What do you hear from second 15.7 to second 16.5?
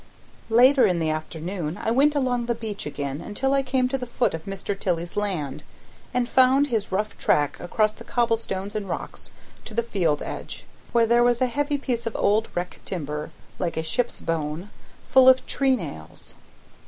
nails.